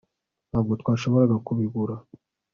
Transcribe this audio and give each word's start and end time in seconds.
Ntabwo 0.49 0.73
twashoboraga 0.81 1.35
kubigura 1.47 1.95